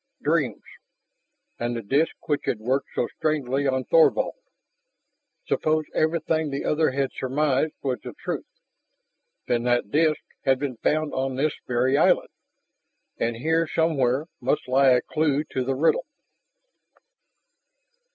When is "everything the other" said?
5.93-6.89